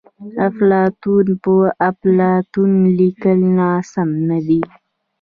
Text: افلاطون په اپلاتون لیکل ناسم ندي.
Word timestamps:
افلاطون 0.47 1.25
په 1.43 1.55
اپلاتون 1.89 2.71
لیکل 2.99 3.39
ناسم 3.59 4.09
ندي. 4.29 4.61